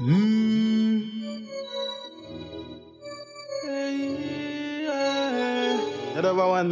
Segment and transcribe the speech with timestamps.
[0.00, 0.06] One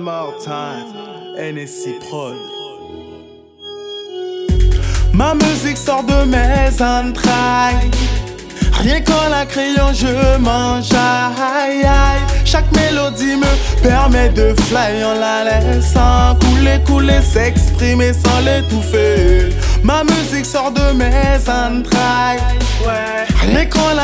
[0.01, 0.95] more time.
[2.09, 2.37] Prod.
[5.13, 7.91] Ma musique sort de mes entrailles.
[8.73, 10.93] Rien qu'en la créant, je mange.
[10.95, 12.21] Aïe, aïe.
[12.45, 19.51] Chaque mélodie me permet de fly en la laissant couler, couler, s'exprimer sans l'étouffer.
[19.83, 22.39] Ma musique sort de mes entrailles.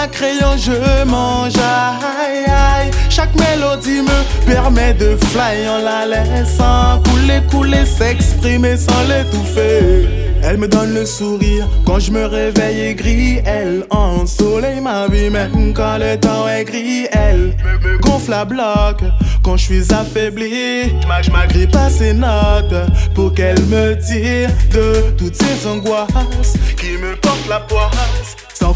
[0.02, 1.56] La créant, je mange.
[1.58, 2.90] Aïe, aïe.
[3.08, 10.08] Chaque mélodie me permet de fly en la laissant couler, couler, s'exprimer sans l'étouffer.
[10.42, 13.42] Elle me donne le sourire quand je me réveille aigri.
[13.46, 17.06] Elle ensoleille ma vie même quand le temps est gris.
[17.12, 17.56] Elle
[18.00, 19.04] gonfle à bloc
[19.44, 20.88] quand je suis affaibli.
[21.22, 22.74] Je m'agrippe à ses notes
[23.14, 28.11] pour qu'elle me tire de toutes ces angoisses qui me portent la poisse.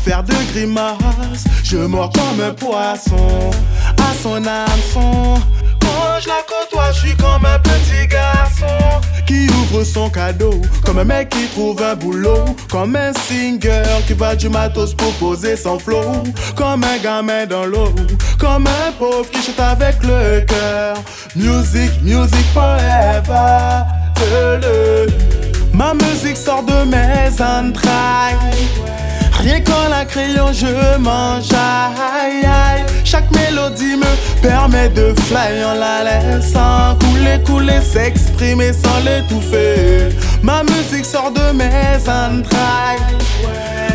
[0.06, 3.50] De grimaces, je mords comme un poisson
[3.98, 5.34] à son hameçon.
[5.80, 11.00] Quand je la côtoie, je suis comme un petit garçon qui ouvre son cadeau, comme
[11.00, 15.56] un mec qui trouve un boulot, comme un singer qui va du matos pour poser
[15.56, 16.22] son flow,
[16.54, 17.92] comme un gamin dans l'eau,
[18.38, 20.98] comme un pauvre qui chante avec le cœur.
[21.34, 23.82] Music, music forever.
[25.72, 28.36] Ma musique sort de mes entrailles.
[29.46, 31.52] Rien qu'en la crayon, je mange.
[31.52, 32.84] Aïe, aïe.
[33.04, 40.08] Chaque mélodie me permet de fly en la laissant couler, couler, s'exprimer sans l'étouffer.
[40.42, 42.98] Ma musique sort de mes entrailles.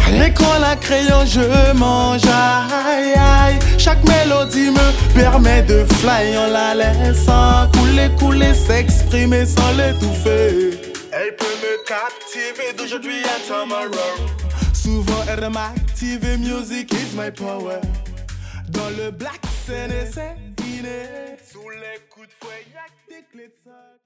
[0.06, 2.22] Rien qu'en la crayon, je mange.
[2.28, 3.60] Aïe, aïe.
[3.78, 10.80] Chaque mélodie me permet de fly en la laissant couler, couler, s'exprimer sans l'étouffer.
[11.12, 14.41] Elle peut me captiver d'aujourd'hui à tomorrow.
[14.84, 17.80] Souvent elle m'active music is my power.
[18.70, 19.88] Dans le black c'est.
[21.52, 24.02] Sous les coups de fouet, y'a des clés de sol.